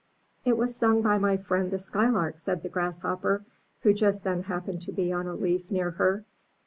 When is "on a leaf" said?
5.13-5.69